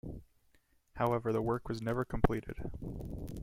[0.95, 2.57] However the work was never completed.